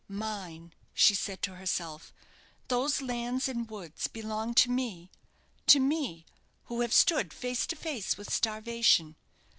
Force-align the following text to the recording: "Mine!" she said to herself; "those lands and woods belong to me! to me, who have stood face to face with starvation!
"Mine!" 0.07 0.73
she 0.95 1.13
said 1.13 1.43
to 1.43 1.57
herself; 1.57 2.11
"those 2.69 3.03
lands 3.03 3.47
and 3.47 3.69
woods 3.69 4.07
belong 4.07 4.55
to 4.55 4.71
me! 4.71 5.11
to 5.67 5.79
me, 5.79 6.25
who 6.63 6.81
have 6.81 6.91
stood 6.91 7.31
face 7.31 7.67
to 7.67 7.75
face 7.75 8.17
with 8.17 8.33
starvation! 8.33 9.15